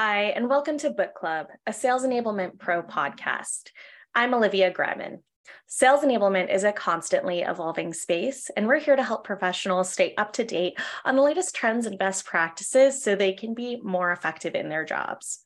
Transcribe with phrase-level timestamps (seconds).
[0.00, 3.70] Hi, and welcome to Book Club, a Sales Enablement Pro podcast.
[4.14, 5.22] I'm Olivia Grieman.
[5.66, 10.32] Sales enablement is a constantly evolving space, and we're here to help professionals stay up
[10.34, 14.54] to date on the latest trends and best practices so they can be more effective
[14.54, 15.40] in their jobs.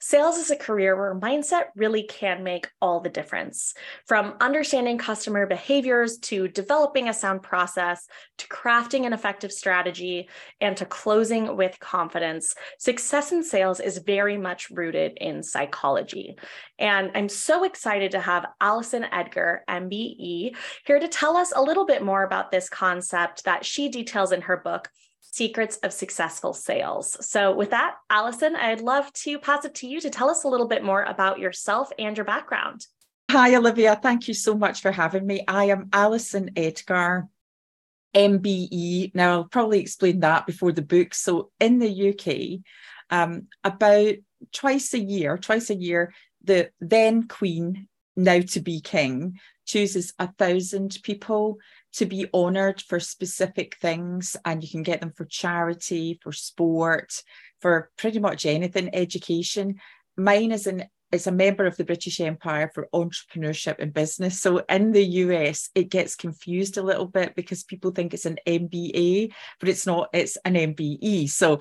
[0.00, 3.74] Sales is a career where mindset really can make all the difference.
[4.06, 8.06] From understanding customer behaviors to developing a sound process
[8.38, 10.28] to crafting an effective strategy
[10.60, 16.36] and to closing with confidence, success in sales is very much rooted in psychology.
[16.78, 21.86] And I'm so excited to have Alison Edgar, MBE, here to tell us a little
[21.86, 24.88] bit more about this concept that she details in her book,
[25.32, 27.16] secrets of successful sales.
[27.26, 30.48] So, with that, Alison, I'd love to pass it to you to tell us a
[30.48, 32.86] little bit more about yourself and your background.
[33.30, 33.98] Hi, Olivia.
[34.00, 35.42] Thank you so much for having me.
[35.48, 37.28] I am Alison Edgar,
[38.14, 39.14] MBE.
[39.14, 41.14] Now, I'll probably explain that before the book.
[41.14, 42.60] So, in the UK,
[43.10, 44.14] um, about
[44.52, 46.12] twice a year, twice a year,
[46.42, 51.58] the then Queen, now to be King, chooses a thousand people
[51.94, 57.22] to be honoured for specific things, and you can get them for charity, for sport,
[57.60, 59.76] for pretty much anything, education.
[60.16, 60.84] Mine is an
[61.14, 64.40] is a member of the British Empire for entrepreneurship and business.
[64.40, 68.38] So in the US, it gets confused a little bit because people think it's an
[68.46, 71.30] MBA, but it's not, it's an MBE.
[71.30, 71.60] So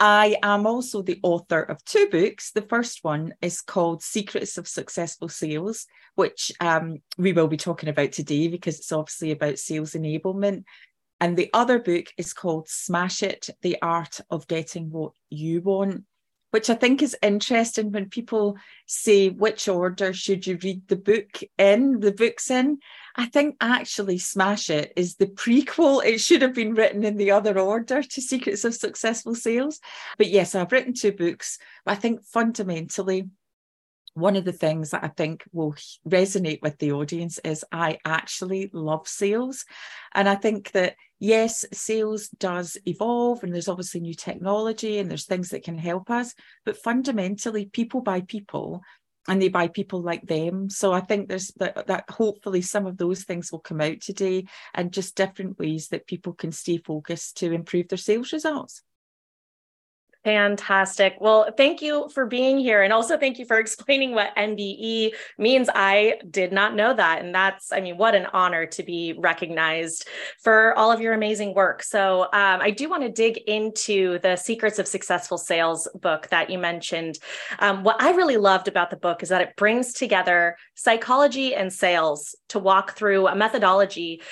[0.00, 2.50] I am also the author of two books.
[2.50, 5.86] The first one is called Secrets of Successful Sales,
[6.16, 10.64] which um, we will be talking about today because it's obviously about sales enablement.
[11.20, 16.04] And the other book is called Smash It The Art of Getting What You Want
[16.54, 21.40] which I think is interesting when people say which order should you read the book
[21.58, 22.78] in, the books in.
[23.16, 26.04] I think actually Smash It is the prequel.
[26.04, 29.80] It should have been written in the other order to Secrets of Successful Sales.
[30.16, 31.58] But yes, I've written two books.
[31.88, 33.30] I think fundamentally,
[34.14, 35.74] one of the things that I think will
[36.08, 39.64] resonate with the audience is I actually love sales.
[40.14, 45.26] And I think that, yes, sales does evolve and there's obviously new technology and there's
[45.26, 46.34] things that can help us.
[46.64, 48.82] But fundamentally, people buy people
[49.26, 50.70] and they buy people like them.
[50.70, 54.44] So I think there's that, that hopefully some of those things will come out today
[54.74, 58.82] and just different ways that people can stay focused to improve their sales results.
[60.24, 61.16] Fantastic.
[61.20, 62.82] Well, thank you for being here.
[62.82, 65.68] And also thank you for explaining what MBE means.
[65.74, 67.22] I did not know that.
[67.22, 70.08] And that's, I mean, what an honor to be recognized
[70.42, 71.82] for all of your amazing work.
[71.82, 76.48] So um, I do want to dig into the Secrets of Successful Sales book that
[76.48, 77.18] you mentioned.
[77.58, 81.70] Um, what I really loved about the book is that it brings together psychology and
[81.70, 84.22] sales to walk through a methodology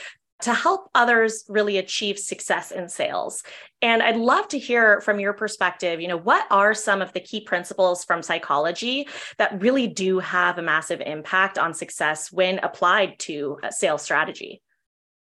[0.42, 3.42] to help others really achieve success in sales.
[3.80, 7.20] And I'd love to hear from your perspective, you know, what are some of the
[7.20, 9.08] key principles from psychology
[9.38, 14.62] that really do have a massive impact on success when applied to a sales strategy?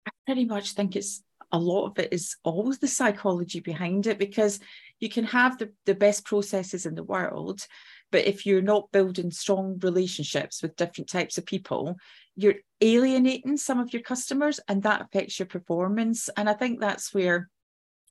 [0.06, 1.22] I pretty much think it's
[1.52, 4.60] a lot of it is always the psychology behind it because
[5.00, 7.66] you can have the, the best processes in the world,
[8.10, 11.96] but if you're not building strong relationships with different types of people,
[12.36, 16.28] you're alienating some of your customers and that affects your performance.
[16.36, 17.48] And I think that's where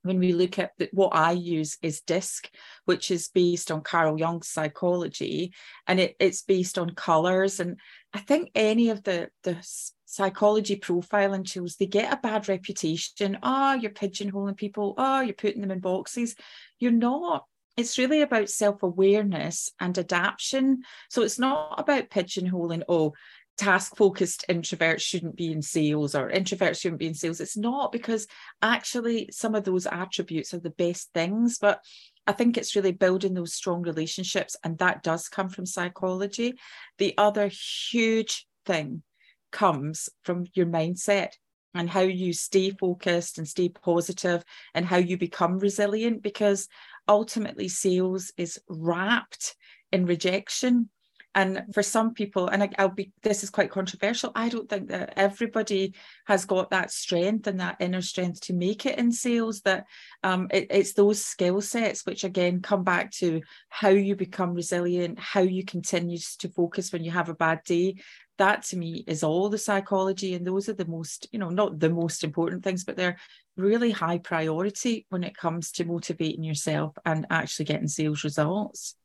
[0.03, 2.49] when we look at the, what I use is DISC,
[2.85, 5.53] which is based on Carl Jung's psychology,
[5.87, 7.59] and it, it's based on colors.
[7.59, 7.77] And
[8.13, 9.57] I think any of the the
[10.05, 13.37] psychology profiling tools they get a bad reputation.
[13.43, 14.95] Oh, you're pigeonholing people.
[14.97, 16.35] Oh, you're putting them in boxes.
[16.79, 17.45] You're not
[17.79, 20.83] it's really about self awareness and adaptation.
[21.09, 23.13] So it's not about pigeonholing, oh,
[23.57, 27.39] task focused introverts shouldn't be in sales or introverts shouldn't be in sales.
[27.39, 28.27] It's not because
[28.61, 31.83] actually some of those attributes are the best things, but
[32.27, 36.55] I think it's really building those strong relationships, and that does come from psychology.
[36.97, 37.49] The other
[37.91, 39.03] huge thing
[39.51, 41.31] comes from your mindset
[41.73, 46.67] and how you stay focused and stay positive and how you become resilient because
[47.09, 49.55] ultimately sales is wrapped
[49.91, 50.89] in rejection.
[51.35, 54.89] And for some people and I, will be this is quite controversial i don't think
[54.89, 55.93] that everybody
[56.25, 59.85] has got that strength and that inner strength to make it in sales that
[60.23, 65.19] um, it, it's those skill sets which again come back to how you become resilient
[65.19, 67.95] how you continue to focus when you have a bad day.
[68.39, 71.79] That to me is all the psychology and those are the most you know not
[71.79, 73.17] the most important things but they're
[73.59, 78.95] really high priority when it comes to motivating yourself and actually getting sales results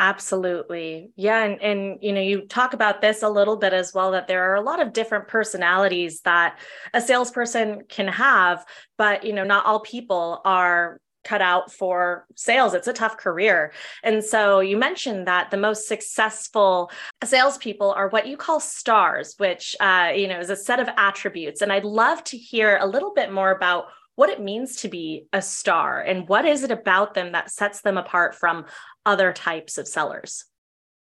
[0.00, 1.10] Absolutely.
[1.16, 1.42] Yeah.
[1.42, 4.52] And, and, you know, you talk about this a little bit as well that there
[4.52, 6.60] are a lot of different personalities that
[6.94, 8.64] a salesperson can have,
[8.96, 12.72] but, you know, not all people are cut out for sales.
[12.72, 13.72] It's a tough career.
[14.02, 16.90] And so you mentioned that the most successful
[17.22, 21.60] salespeople are what you call stars, which uh, you know is a set of attributes.
[21.60, 25.26] And I'd love to hear a little bit more about what it means to be
[25.32, 28.64] a star and what is it about them that sets them apart from
[29.06, 30.44] other types of sellers.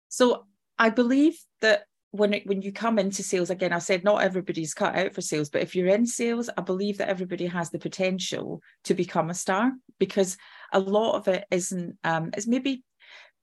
[0.07, 0.45] So
[0.79, 4.73] I believe that when it, when you come into sales again i said not everybody's
[4.73, 7.79] cut out for sales but if you're in sales i believe that everybody has the
[7.79, 10.37] potential to become a star because
[10.73, 12.83] a lot of it isn't um is maybe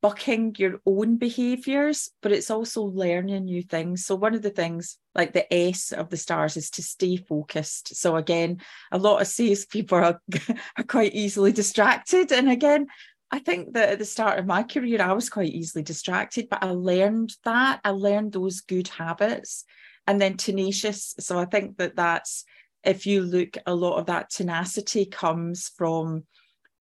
[0.01, 4.07] bucking your own behaviors but it's also learning new things.
[4.07, 7.97] So one of the things like the s of the stars is to stay focused.
[7.97, 8.61] So again
[8.93, 10.21] a lot of sales people are,
[10.77, 12.33] are quite easily distracted.
[12.33, 12.87] And again
[13.31, 16.63] I think that at the start of my career, I was quite easily distracted, but
[16.63, 17.81] I learned that.
[17.85, 19.65] I learned those good habits
[20.07, 21.15] and then tenacious.
[21.21, 22.45] So I think that that's,
[22.85, 26.25] if you look, a lot of that tenacity comes from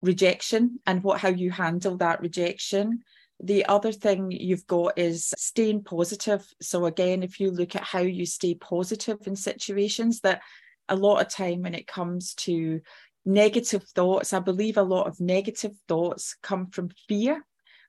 [0.02, 3.02] rejection and what how you handle that rejection.
[3.42, 6.46] The other thing you've got is staying positive.
[6.62, 10.42] So again, if you look at how you stay positive in situations, that
[10.88, 12.82] a lot of time when it comes to
[13.25, 14.33] negative thoughts.
[14.33, 17.45] I believe a lot of negative thoughts come from fear,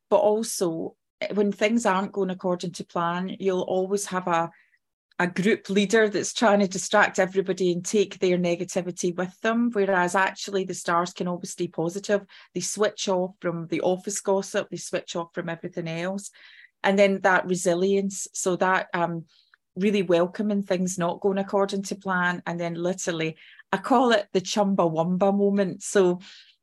[0.09, 4.51] but also eh, when things aren't going according to plan, you'll always have a
[5.21, 9.69] a group leader that's trying to distract everybody and take their negativity with them.
[9.71, 12.23] Whereas actually the stars can always stay positive.
[12.55, 16.31] They switch off from the office gossip, they switch off from everything else.
[16.83, 18.29] And then that resilience.
[18.33, 19.27] So that um
[19.77, 22.43] really welcoming things not going according to plan.
[22.47, 23.37] And then literally
[23.73, 25.83] I call it the Chumbawamba moment.
[25.83, 26.21] So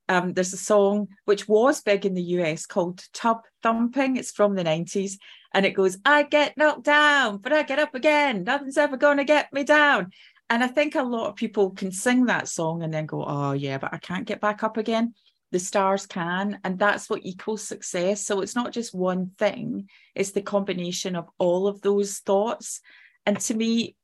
[0.10, 4.18] um, there's a song which was big in the US called Tub Thumping.
[4.18, 5.14] It's from the 90s.
[5.54, 8.44] And it goes, I get knocked down, but I get up again.
[8.44, 10.12] Nothing's ever going to get me down.
[10.50, 13.52] And I think a lot of people can sing that song and then go, oh,
[13.52, 15.14] yeah, but I can't get back up again.
[15.52, 16.60] The stars can.
[16.64, 18.26] And that's what equals success.
[18.26, 22.82] So it's not just one thing, it's the combination of all of those thoughts.
[23.26, 23.96] And to me,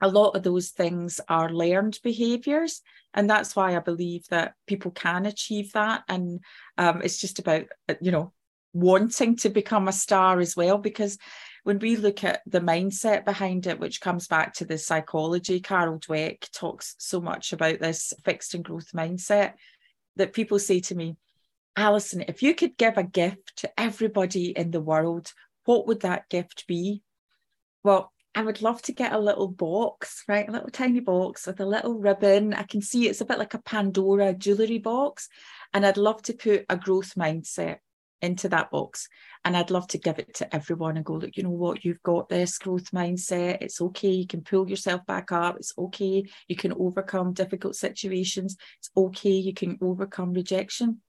[0.00, 2.82] a lot of those things are learned behaviors
[3.14, 6.02] and that's why i believe that people can achieve that.
[6.08, 6.40] And
[6.76, 7.64] um, it's just about
[8.00, 8.32] you know
[8.72, 11.16] wanting to become a star as well because
[11.64, 15.98] when we look at the mindset behind it which comes back to the psychology carol
[15.98, 19.54] dweck talks so much about this fixed and growth mindset
[20.16, 21.16] that people say to me
[21.74, 25.32] alison if you could give a gift to everybody in the world
[25.66, 27.02] what would that gift be?
[27.82, 30.46] Well I would love to get a little box, right?
[30.46, 32.52] A little tiny box with a little ribbon.
[32.52, 35.30] I can see it's a bit like a Pandora jewelry box.
[35.72, 37.78] And I'd love to put a growth mindset
[38.20, 39.08] into that box.
[39.42, 41.82] And I'd love to give it to everyone and go, look, you know what?
[41.82, 43.62] You've got this growth mindset.
[43.62, 44.10] It's okay.
[44.10, 45.56] You can pull yourself back up.
[45.56, 46.26] It's okay.
[46.46, 48.58] You can overcome difficult situations.
[48.80, 49.30] It's okay.
[49.30, 51.00] You can overcome rejection.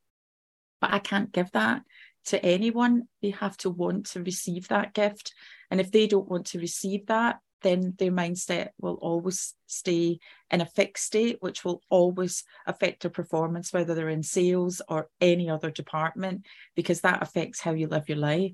[0.80, 1.82] But I can't give that
[2.28, 3.10] to anyone.
[3.22, 5.34] They have to want to receive that gift.
[5.70, 10.20] And if they don't want to receive that, then their mindset will always stay
[10.52, 15.10] in a fixed state, which will always affect their performance, whether they're in sales or
[15.20, 18.52] any other department, because that affects how you live your life.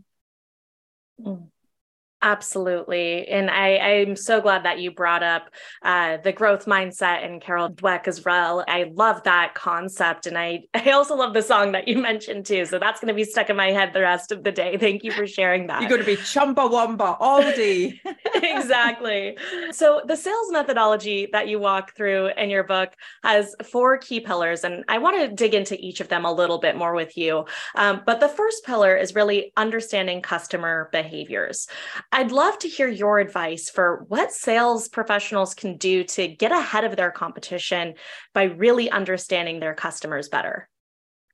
[1.20, 1.50] Mm.
[2.24, 3.28] Absolutely.
[3.28, 5.50] And I, I'm so glad that you brought up
[5.84, 8.64] uh, the growth mindset and Carol Dweck as well.
[8.66, 10.26] I love that concept.
[10.26, 12.66] And I, I also love the song that you mentioned too.
[12.66, 14.78] So that's going to be stuck in my head the rest of the day.
[14.78, 15.82] Thank you for sharing that.
[15.82, 18.02] You're going to be Chumbawamba all day.
[18.36, 19.38] exactly.
[19.72, 22.94] So the sales methodology that you walk through in your book
[23.24, 24.64] has four key pillars.
[24.64, 27.46] And I want to dig into each of them a little bit more with you.
[27.76, 31.68] Um, but the first pillar is really understanding customer behaviors.
[32.14, 36.84] I'd love to hear your advice for what sales professionals can do to get ahead
[36.84, 37.96] of their competition
[38.36, 40.70] by really understanding their customers better.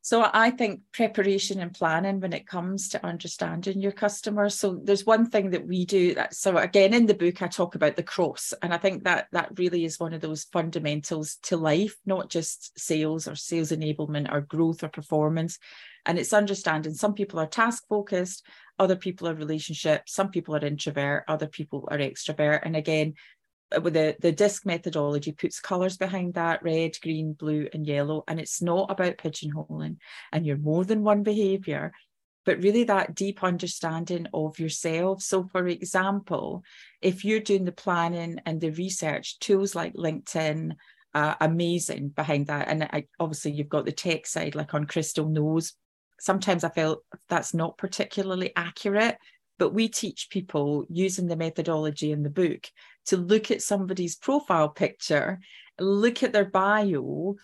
[0.01, 4.55] So I think preparation and planning when it comes to understanding your customers.
[4.55, 7.75] So there's one thing that we do that so again in the book I talk
[7.75, 11.57] about the cross and I think that that really is one of those fundamentals to
[11.57, 15.59] life, not just sales or sales enablement or growth or performance.
[16.05, 18.45] And it's understanding some people are task focused,
[18.77, 22.61] other people are relationship, some people are introvert, other people are extrovert.
[22.63, 23.15] And again,
[23.75, 28.23] uh, with the, the disc methodology puts colors behind that red green blue and yellow.
[28.27, 29.97] And it's not about pigeonholing
[30.31, 31.91] and you're more than one behavior
[32.45, 35.21] but really that deep understanding of yourself.
[35.21, 36.63] So for example
[37.01, 40.71] if you're doing the planning and the research tools like linkedin
[41.13, 42.67] uh, amazing behind that.
[42.67, 45.73] And I, obviously you've got the tech side like on crystal knows
[46.19, 49.17] sometimes I feel that's not particularly accurate.
[49.57, 52.67] But we teach people using the methodology in the book
[53.07, 55.39] to look at somebody's profile picture,
[55.77, 57.35] look at their bio,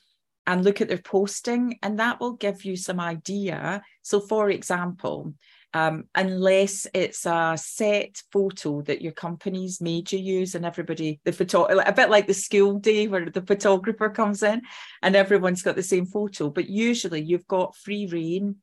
[0.48, 3.82] and look at their posting, and that will give you some idea.
[4.01, 5.34] So, for example,
[5.74, 11.34] um, unless it's a set photo that your company's made you use, and everybody, the
[11.34, 14.62] photo, a bit like the school day where the photographer comes in
[15.01, 16.50] and everyone's got the same photo.
[16.50, 18.55] But usually you've got free reign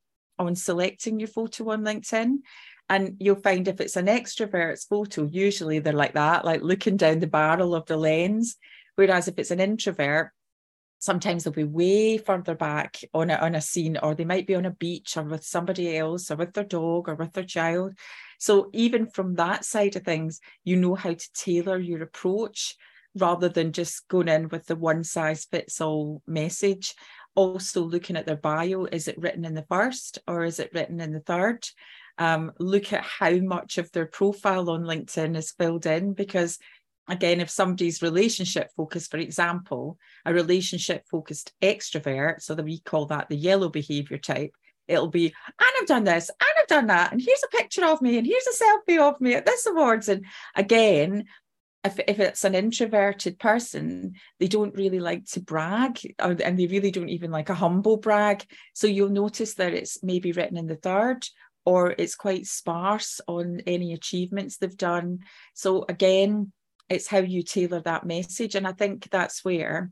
[0.42, 2.36] on selecting your photo on LinkedIn.
[2.88, 7.20] And you'll find if it's an extrovert's photo, usually they're like that, like looking down
[7.20, 8.56] the barrel of the lens.
[8.96, 10.32] Whereas if it's an introvert,
[11.02, 14.54] sometimes they'll be way further back on a, on a scene or they might be
[14.54, 17.92] on a beach or with somebody else or with their dog or with their child
[18.38, 22.76] so even from that side of things you know how to tailor your approach
[23.16, 26.94] rather than just going in with the one size fits all message
[27.34, 31.00] also looking at their bio is it written in the first or is it written
[31.00, 31.66] in the third
[32.18, 36.58] um, look at how much of their profile on linkedin is filled in because
[37.08, 43.06] again, if somebody's relationship focused, for example, a relationship focused extrovert, so that we call
[43.06, 44.52] that the yellow behavior type,
[44.88, 48.02] it'll be, and I've done this, and I've done that, and here's a picture of
[48.02, 50.08] me, and here's a selfie of me at this awards.
[50.08, 50.24] And
[50.54, 51.24] again,
[51.84, 56.66] if, if it's an introverted person, they don't really like to brag, or, and they
[56.66, 58.44] really don't even like a humble brag.
[58.72, 61.26] So you'll notice that it's maybe written in the third,
[61.64, 65.20] or it's quite sparse on any achievements they've done.
[65.54, 66.52] So again,
[66.88, 68.54] it's how you tailor that message.
[68.54, 69.90] And I think that's where,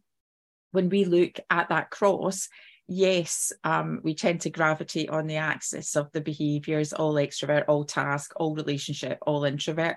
[0.72, 2.48] when we look at that cross,
[2.86, 7.84] yes, um, we tend to gravitate on the axis of the behaviors, all extrovert, all
[7.84, 9.96] task, all relationship, all introvert.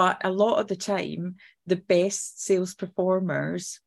[0.00, 3.80] But a lot of the time, the best sales performers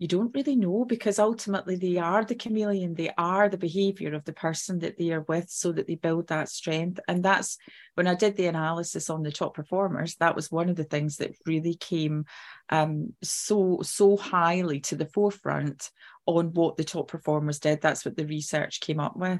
[0.00, 4.24] you don't really know because ultimately they are the chameleon they are the behavior of
[4.24, 6.98] the person that they are with so that they build that strength.
[7.06, 7.58] And that's
[7.94, 11.18] when i did the analysis on the top performers that was one of the things
[11.18, 12.24] that really came
[12.70, 15.92] um, so so highly to the forefront
[16.26, 17.80] on what the top performers did.
[17.80, 19.38] That's what the research came up with.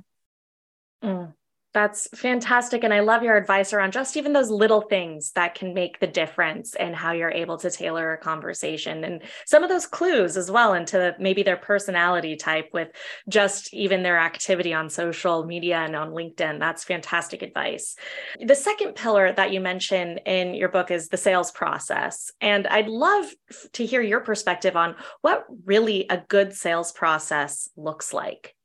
[1.02, 1.34] Mm.
[1.76, 2.84] That's fantastic.
[2.84, 6.06] And I love your advice around just even those little things that can make the
[6.06, 10.50] difference in how you're able to tailor a conversation and some of those clues as
[10.50, 12.88] well into maybe their personality type with
[13.28, 16.58] just even their activity on social media and on LinkedIn.
[16.58, 17.94] That's fantastic advice.
[18.42, 22.30] The second pillar that you mention in your book is the sales process.
[22.40, 23.26] And I'd love
[23.74, 28.55] to hear your perspective on what really a good sales process looks like.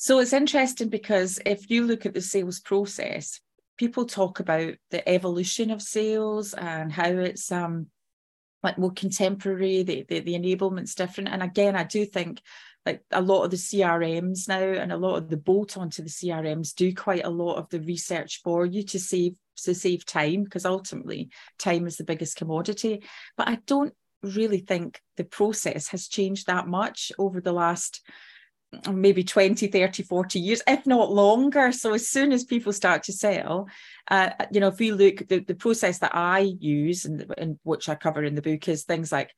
[0.00, 3.40] So it's interesting because if you look at the sales process,
[3.76, 7.88] people talk about the evolution of sales and how it's um
[8.62, 11.30] like more contemporary, the, the, the enablement's different.
[11.30, 12.40] And again, I do think
[12.86, 16.08] like a lot of the CRMs now and a lot of the bolt onto the
[16.08, 20.44] CRMs do quite a lot of the research for you to save to save time
[20.44, 23.02] because ultimately time is the biggest commodity.
[23.36, 28.00] But I don't really think the process has changed that much over the last
[28.92, 31.72] maybe 20 30 40 years if not longer.
[31.72, 33.68] So as soon as people start to sell
[34.10, 37.88] uh, you know if we look the, the process that i use and, and which
[37.88, 39.32] i cover in the book is things like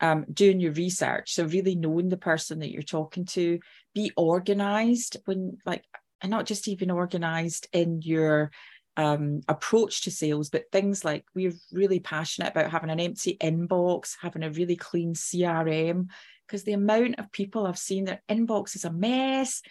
[0.00, 1.32] um, doing your research.
[1.32, 3.58] So really knowing the person that you're talking to
[3.94, 5.84] be organized when like
[6.20, 8.50] and not just even organized in your
[8.96, 14.16] um, approach to sales, but things like we're really passionate about having an empty inbox,
[14.20, 16.08] having a really clean CRM,
[16.46, 19.62] because the amount of people I've seen their inbox is a mess.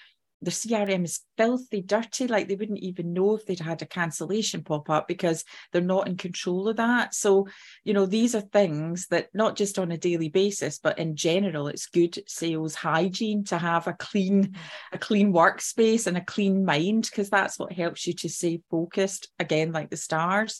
[0.42, 4.62] Their CRM is filthy, dirty, like they wouldn't even know if they'd had a cancellation
[4.62, 7.13] pop up because they're not in control of that.
[7.13, 7.48] So,
[7.86, 11.68] you know, these are things that not just on a daily basis, but in general,
[11.68, 14.56] it's good sales hygiene to have a clean,
[14.92, 19.32] a clean workspace and a clean mind, because that's what helps you to stay focused,
[19.39, 20.60] again, like the stars.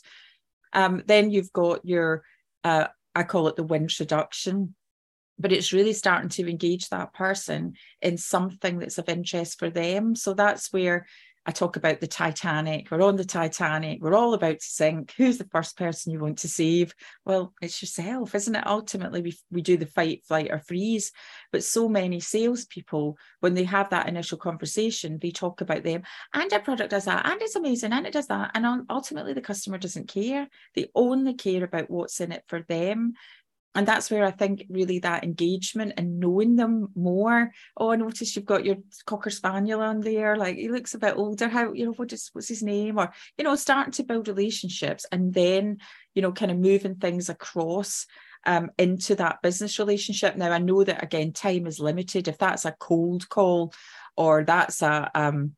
[0.72, 2.24] Um, then you've got your
[2.64, 4.74] uh, I call it the introduction
[5.38, 10.14] but it's really starting to engage that person in something that's of interest for them.
[10.14, 11.06] So that's where
[11.46, 12.90] I talk about the Titanic.
[12.90, 14.00] We're on the Titanic.
[14.00, 15.12] We're all about to sink.
[15.18, 16.94] Who's the first person you want to save?
[17.26, 18.66] Well, it's yourself, isn't it?
[18.66, 21.12] Ultimately, we, we do the fight, flight, or freeze.
[21.52, 26.50] But so many salespeople, when they have that initial conversation, they talk about them and
[26.50, 28.52] our product does that, and it's amazing, and it does that.
[28.54, 30.48] And ultimately, the customer doesn't care.
[30.74, 33.14] They only care about what's in it for them
[33.74, 37.50] and that's where I think really that engagement and knowing them more.
[37.76, 40.36] Oh, I noticed you've got your cocker spaniel on there.
[40.36, 41.48] Like he looks a bit older.
[41.48, 42.98] How you know what is what's his name?
[42.98, 45.78] Or you know, starting to build relationships and then
[46.14, 48.06] you know, kind of moving things across
[48.46, 50.36] um, into that business relationship.
[50.36, 52.28] Now I know that again, time is limited.
[52.28, 53.72] If that's a cold call
[54.16, 55.54] or that's a um,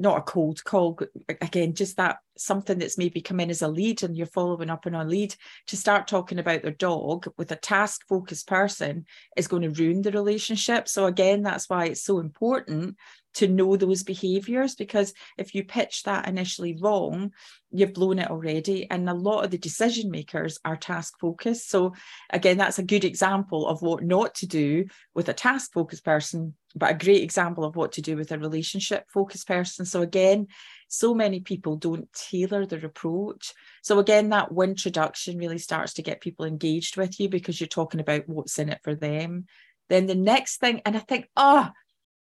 [0.00, 4.02] not a cold call, again, just that something that's maybe come in as a lead
[4.02, 5.34] and you're following up on a lead
[5.66, 9.04] to start talking about their dog with a task focused person
[9.36, 10.88] is going to ruin the relationship.
[10.88, 12.96] So, again, that's why it's so important
[13.34, 17.32] to know those behaviors because if you pitch that initially wrong,
[17.70, 18.90] you've blown it already.
[18.90, 21.70] And a lot of the decision makers are task focused.
[21.70, 21.94] So,
[22.30, 26.54] again, that's a good example of what not to do with a task focused person,
[26.74, 29.84] but a great example of what to do with a relationship focused person.
[29.84, 30.48] So, again,
[30.88, 33.54] so many people don't tailor their approach.
[33.82, 38.00] So, again, that introduction really starts to get people engaged with you because you're talking
[38.00, 39.46] about what's in it for them.
[39.88, 41.68] Then the next thing, and I think, oh,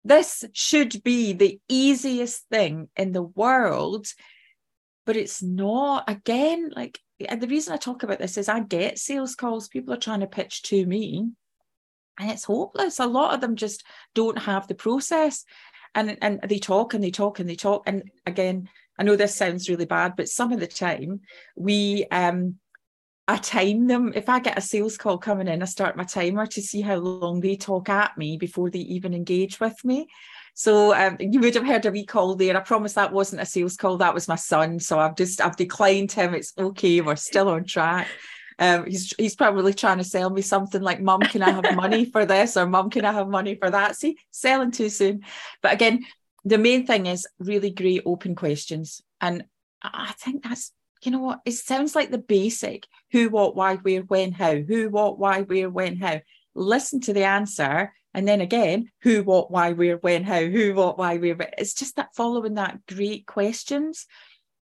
[0.08, 4.08] this should be the easiest thing in the world,
[5.06, 6.10] but it's not.
[6.10, 9.98] Again, like the reason I talk about this is I get sales calls, people are
[9.98, 11.30] trying to pitch to me,
[12.20, 13.00] and it's hopeless.
[13.00, 13.84] A lot of them just
[14.16, 15.44] don't have the process.
[15.94, 17.84] And, and they talk and they talk and they talk.
[17.88, 21.22] And again, I know this sounds really bad, but some of the time
[21.56, 22.56] we um
[23.28, 24.14] I time them.
[24.16, 26.96] If I get a sales call coming in, I start my timer to see how
[26.96, 30.08] long they talk at me before they even engage with me.
[30.54, 32.56] So um, you would have heard a recall there.
[32.56, 33.98] I promise that wasn't a sales call.
[33.98, 34.80] That was my son.
[34.80, 36.34] So I've just I've declined him.
[36.34, 37.02] It's okay.
[37.02, 38.08] We're still on track.
[38.60, 42.06] Um, he's he's probably trying to sell me something like, "Mom, can I have money
[42.06, 45.26] for this?" or "Mom, can I have money for that?" See, selling too soon.
[45.62, 46.06] But again,
[46.44, 49.46] the main thing is really great open questions, and
[49.84, 50.72] I think that's
[51.04, 51.42] you know what?
[51.46, 54.56] It sounds like the basic who, what, why, where, when, how.
[54.56, 56.22] Who, what, why, where, when, how.
[56.56, 57.94] Listen to the answer.
[58.14, 60.44] And then again, who, what, why, where, when, how.
[60.46, 61.36] Who, what, why, where.
[61.58, 64.06] It's just that following that great questions.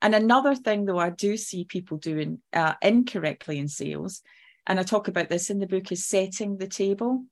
[0.01, 4.21] And another thing, though, I do see people doing uh, incorrectly in sales,
[4.65, 7.25] and I talk about this in the book, is setting the table.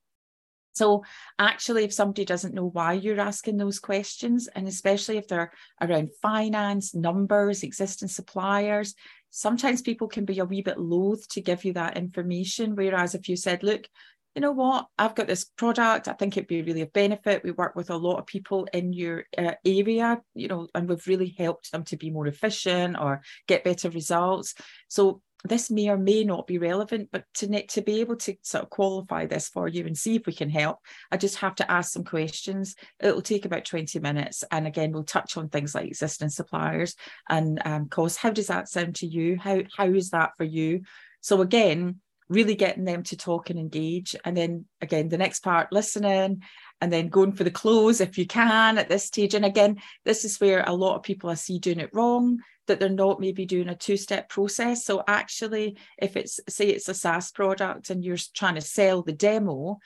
[0.74, 1.04] So,
[1.38, 6.10] actually, if somebody doesn't know why you're asking those questions, and especially if they're around
[6.22, 8.96] finance, numbers, existing suppliers,
[9.30, 12.76] sometimes people can be a wee bit loath to give you that information.
[12.76, 13.88] Whereas if you said, Look,
[14.36, 17.44] you know what, I've got this product, I think it'd be really a benefit.
[17.44, 21.08] We work with a lot of people in your uh, area, you know, and we've
[21.08, 24.54] really helped them to be more efficient or get better results.
[24.88, 28.64] So, this may or may not be relevant, but to, to be able to sort
[28.64, 30.80] of qualify this for you and see if we can help,
[31.12, 32.76] I just have to ask some questions.
[33.00, 34.44] It'll take about 20 minutes.
[34.52, 36.96] And again, we'll touch on things like existing suppliers
[37.30, 38.18] and um, cost.
[38.18, 39.38] How does that sound to you?
[39.38, 40.82] How, how is that for you?
[41.22, 44.16] So again, really getting them to talk and engage.
[44.24, 46.44] And then again, the next part, listening
[46.82, 49.34] and then going for the close if you can at this stage.
[49.34, 52.80] And again, this is where a lot of people I see doing it wrong that
[52.80, 54.86] they're not maybe doing a two-step process.
[54.86, 59.12] So actually, if it's say it's a SaaS product and you're trying to sell the
[59.12, 59.80] demo,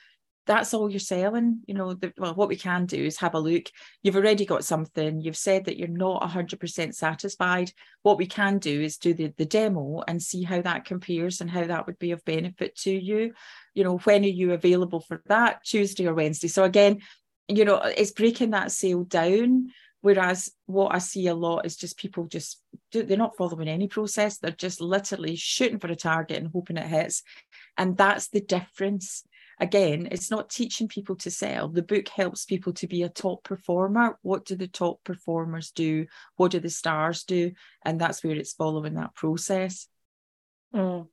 [0.46, 1.62] that's all you're selling.
[1.66, 3.64] You know, the, well, what we can do is have a look.
[4.02, 5.22] You've already got something.
[5.22, 7.72] You've said that you're not 100% satisfied.
[8.02, 11.50] What we can do is do the, the demo and see how that compares and
[11.50, 13.34] how that would be of benefit to you.
[13.74, 15.64] You know, when are you available for that?
[15.64, 16.50] Tuesday or Wednesday?
[16.50, 17.00] So again,
[17.48, 19.72] you know, it's breaking that sale down
[20.04, 22.62] Whereas what I see a lot is just people just
[22.92, 24.38] they're not following any process.
[24.38, 27.24] They're just literally shooting for a target and hoping it hits.
[27.78, 29.24] And that's the difference.
[29.62, 31.70] Again, it's not teaching people to sell.
[31.70, 34.20] The book helps people to be a top performer.
[34.24, 36.08] What do the top performers do?
[36.36, 37.54] What do the stars do?
[37.86, 39.88] And that's where it's following that process.
[40.76, 41.08] Mm.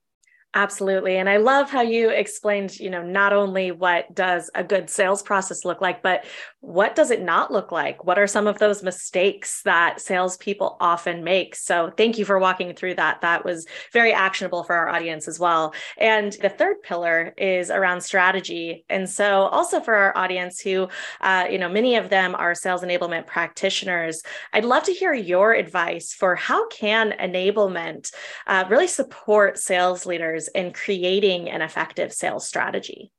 [0.52, 1.16] Absolutely.
[1.16, 5.22] And I love how you explained, you know, not only what does a good sales
[5.22, 6.24] process look like, but
[6.60, 8.04] what does it not look like?
[8.04, 11.56] What are some of those mistakes that salespeople often make?
[11.56, 13.22] So thank you for walking through that.
[13.22, 15.72] That was very actionable for our audience as well.
[15.96, 18.84] And the third pillar is around strategy.
[18.90, 20.88] And so also for our audience who,
[21.22, 25.54] uh, you know, many of them are sales enablement practitioners, I'd love to hear your
[25.54, 28.12] advice for how can enablement
[28.46, 33.10] uh, really support sales leaders in creating an effective sales strategy?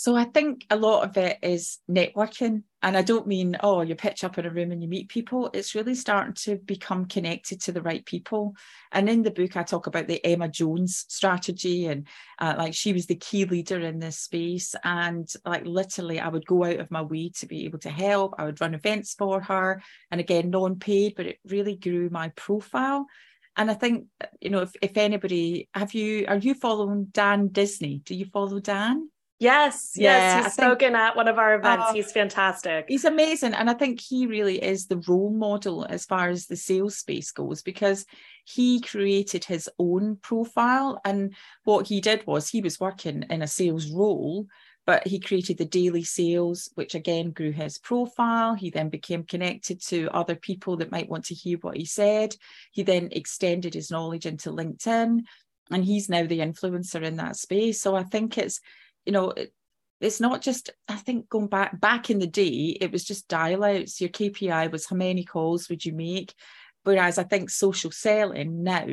[0.00, 2.62] So I think a lot of it is networking.
[2.82, 5.50] And I don't mean, oh, you pitch up in a room and you meet people.
[5.52, 8.54] It's really starting to become connected to the right people.
[8.92, 11.84] And in the book, I talk about the Emma Jones strategy.
[11.84, 12.06] And
[12.38, 14.74] uh, like she was the key leader in this space.
[14.84, 18.36] And like literally, I would go out of my way to be able to help.
[18.38, 19.82] I would run events for her.
[20.10, 23.04] And again, non paid, but it really grew my profile.
[23.54, 24.06] And I think,
[24.40, 28.00] you know, if, if anybody, have you, are you following Dan Disney?
[28.06, 29.10] Do you follow Dan?
[29.40, 31.86] Yes, yeah, yes, he's I spoken think, at one of our events.
[31.88, 32.84] Uh, he's fantastic.
[32.88, 33.54] He's amazing.
[33.54, 37.32] And I think he really is the role model as far as the sales space
[37.32, 38.04] goes because
[38.44, 41.00] he created his own profile.
[41.06, 44.46] And what he did was he was working in a sales role,
[44.84, 48.52] but he created the daily sales, which again grew his profile.
[48.54, 52.36] He then became connected to other people that might want to hear what he said.
[52.72, 55.20] He then extended his knowledge into LinkedIn,
[55.70, 57.80] and he's now the influencer in that space.
[57.80, 58.60] So I think it's,
[59.10, 59.52] you know, it,
[60.00, 63.64] it's not just i think going back back in the day it was just dial
[63.64, 66.32] outs your kpi was how many calls would you make
[66.84, 68.86] whereas i think social selling now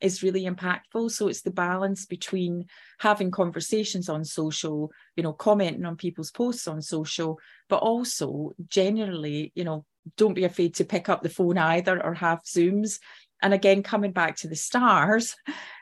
[0.00, 1.10] is really impactful.
[1.10, 2.66] So it's the balance between
[3.00, 9.50] having conversations on social, you know, commenting on people's posts on social, but also generally,
[9.56, 9.84] you know,
[10.16, 13.00] don't be afraid to pick up the phone either or have Zooms.
[13.42, 15.36] And again, coming back to the stars,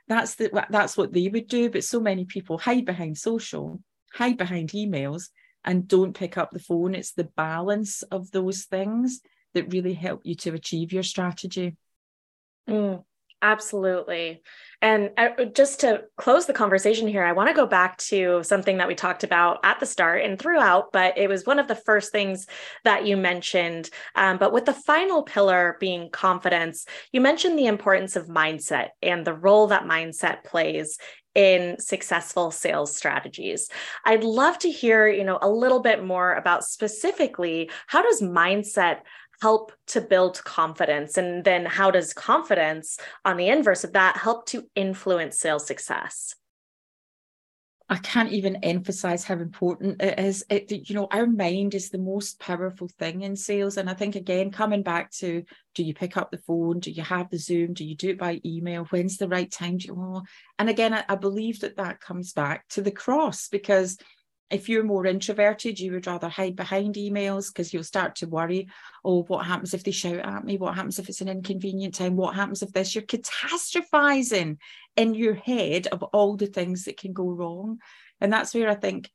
[0.08, 1.70] that's the that's what they would do.
[1.70, 3.80] But so many people hide behind social,
[4.12, 5.24] hide behind emails,
[5.64, 6.94] and don't pick up the phone.
[6.94, 9.20] It's the balance of those things
[9.54, 11.76] that really help you to achieve your strategy.
[12.68, 13.04] Mm,
[13.42, 14.42] Absolutely.
[14.80, 18.78] And uh, just to close the conversation here, I want to go back to something
[18.78, 21.74] that we talked about at the start and throughout, but it was one of the
[21.74, 22.46] first things
[22.84, 23.90] that you mentioned.
[24.14, 29.24] Um, but with the final pillar being confidence, you mentioned the importance of mindset and
[29.24, 30.98] the role that mindset plays
[31.34, 33.68] in successful sales strategies.
[34.06, 39.00] I'd love to hear, you know, a little bit more about specifically how does mindset
[39.40, 41.16] help to build confidence?
[41.16, 46.34] And then how does confidence, on the inverse of that, help to influence sales success?
[47.88, 50.44] I can't even emphasize how important it is.
[50.50, 53.76] It, you know, our mind is the most powerful thing in sales.
[53.76, 55.44] And I think, again, coming back to
[55.76, 56.80] do you pick up the phone?
[56.80, 57.74] Do you have the Zoom?
[57.74, 58.86] Do you do it by email?
[58.86, 59.76] When's the right time?
[59.76, 60.22] Do you, oh.
[60.58, 63.98] And again, I, I believe that that comes back to the cross because
[64.50, 68.68] if you're more introverted, you would rather hide behind emails because you'll start to worry,
[69.04, 70.56] oh, what happens if they shout at me?
[70.56, 72.16] What happens if it's an inconvenient time?
[72.16, 72.94] What happens if this?
[72.94, 74.58] You're catastrophizing
[74.96, 77.78] in your head of all the things that can go wrong.
[78.20, 79.10] And that's where I think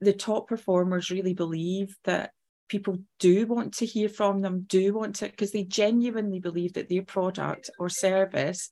[0.00, 2.32] the top performers really believe that
[2.68, 6.88] people do want to hear from them, do want to, because they genuinely believe that
[6.88, 8.70] their product or service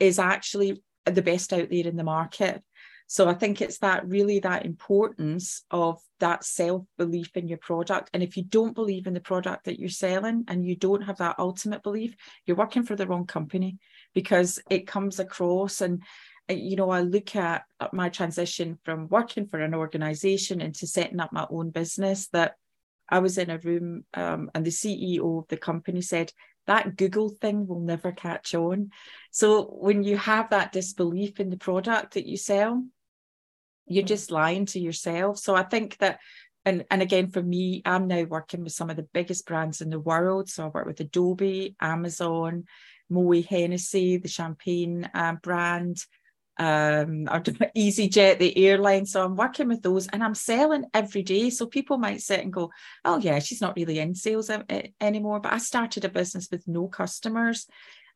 [0.00, 2.64] is actually the best out there in the market.
[3.08, 8.10] So I think it's that really that importance of that self belief in your product.
[8.12, 11.18] And if you don't believe in the product that you're selling and you don't have
[11.18, 13.78] that ultimate belief, you're working for the wrong company
[14.12, 16.02] because it comes across and
[16.48, 21.20] uh, you know, I look at my transition from working for an organization into setting
[21.20, 22.54] up my own business that
[23.08, 26.32] I was in a room um, and the CEO of the company said,
[26.66, 28.90] that Google thing will never catch on.
[29.30, 32.84] So when you have that disbelief in the product that you sell,
[33.86, 35.38] you're just lying to yourself.
[35.38, 36.18] So I think that
[36.64, 39.88] and and again for me i'm now working with some of the biggest brands in
[39.88, 40.50] the world.
[40.50, 42.64] So i work with adobe amazon
[43.10, 46.04] Moët Hennessy the champagne uh, brand
[46.58, 47.26] um
[47.76, 49.06] easyjet the airline.
[49.06, 51.48] So i'm working with those and i'm selling every day.
[51.50, 52.70] So people might sit and go
[53.04, 54.50] oh yeah she's not really in sales
[55.00, 55.40] anymore.
[55.40, 57.66] But i started a business with no customers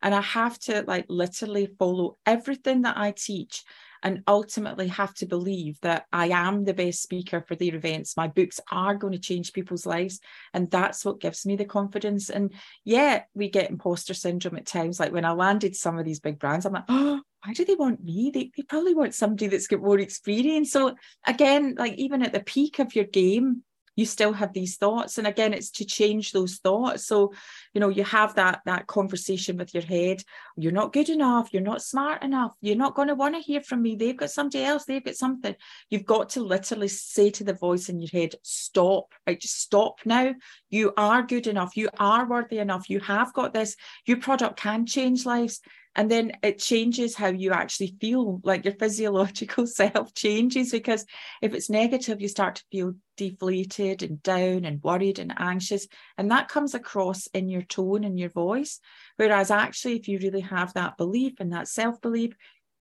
[0.01, 3.63] and i have to like literally follow everything that i teach
[4.03, 8.17] and ultimately have to believe that I am the best speaker for their events.
[8.17, 10.19] My books are going to change people's lives.
[10.53, 12.29] And that's what gives me the confidence.
[12.29, 14.99] And yeah, we get imposter syndrome at times.
[14.99, 17.75] Like when I landed some of these big brands, I'm like, oh, why do they
[17.75, 18.31] want me?
[18.33, 20.71] They, they probably want somebody that's got more experience.
[20.71, 23.63] So again, like even at the peak of your game,
[23.95, 25.17] you still have these thoughts.
[25.17, 27.05] And again it's to change those thoughts.
[27.05, 27.33] So
[27.73, 30.23] you know you have that that conversation with your head.
[30.57, 31.49] You're not good enough.
[31.51, 32.53] You're not smart enough.
[32.61, 33.95] You're not going to want to hear from me.
[33.95, 34.85] They've got somebody else.
[34.85, 35.55] They've got something.
[35.89, 39.13] You've got to literally say to the voice in your head stop.
[39.27, 40.33] Right just stop now.
[40.69, 41.75] You are good enough.
[41.75, 42.89] You are worthy enough.
[42.89, 43.75] You have got this.
[44.05, 45.61] Your product can change lives
[45.95, 51.05] and then it changes how you actually feel like your physiological self changes because
[51.41, 56.31] if it's negative you start to feel deflated and down and worried and anxious and
[56.31, 58.79] that comes across in your tone and your voice.
[59.17, 62.33] Whereas actually if you really have that belief and that self belief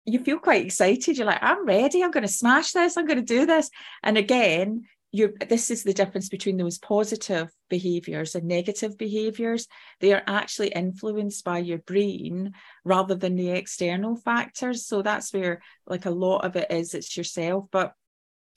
[0.04, 1.16] you feel quite excited.
[1.16, 2.02] You're like i'm ready.
[2.02, 2.96] I'm going to smash this.
[2.96, 3.70] I'm going to do this.
[4.02, 9.68] And again you're, this is the difference between those positive behaviors and negative behaviors.
[10.00, 14.86] They are actually influenced by your brain rather than the external factors.
[14.86, 17.66] So that's where, like, a lot of it is it's yourself.
[17.70, 17.92] But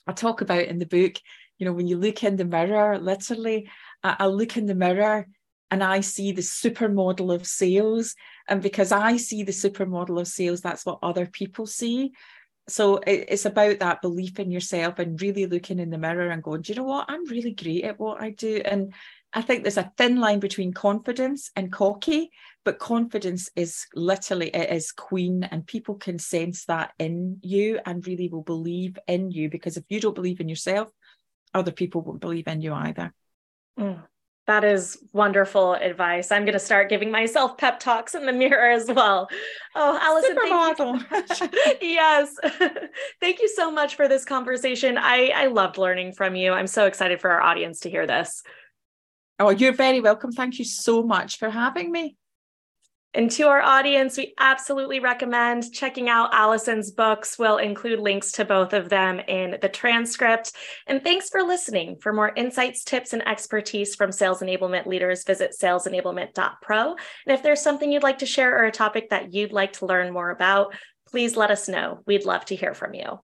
[0.06, 1.16] I talk about in the book,
[1.58, 3.68] you know, when you look in the mirror, literally,
[4.02, 5.28] I, I look in the mirror
[5.70, 8.14] and I see the supermodel of sales.
[8.48, 12.12] And because I see the supermodel of sales, that's what other people see
[12.68, 16.62] so it's about that belief in yourself and really looking in the mirror and going
[16.62, 18.92] do you know what i'm really great at what i do and
[19.36, 22.30] I think there's a thin line between confidence and cocky,
[22.64, 28.06] but confidence is literally it is queen, and people can sense that in you and
[28.06, 30.88] really will believe in you because if you don't believe in yourself,
[31.52, 33.12] other people won't believe in you either.
[33.78, 34.02] Mm.
[34.46, 36.30] That is wonderful advice.
[36.30, 39.28] I'm going to start giving myself pep talks in the mirror as well.
[39.74, 41.08] Oh, Alison, Supermodel.
[41.08, 41.34] thank you.
[41.34, 41.78] so much.
[41.82, 42.36] yes.
[43.20, 44.98] thank you so much for this conversation.
[44.98, 46.52] I, I loved learning from you.
[46.52, 48.42] I'm so excited for our audience to hear this.
[49.40, 50.30] Oh, you're very welcome.
[50.30, 52.16] Thank you so much for having me.
[53.16, 57.38] And to our audience, we absolutely recommend checking out Alison's books.
[57.38, 60.52] We'll include links to both of them in the transcript.
[60.86, 61.96] And thanks for listening.
[62.02, 66.90] For more insights, tips, and expertise from sales enablement leaders, visit salesenablement.pro.
[66.90, 66.98] And
[67.34, 70.12] if there's something you'd like to share or a topic that you'd like to learn
[70.12, 70.74] more about,
[71.08, 72.02] please let us know.
[72.06, 73.20] We'd love to hear from you.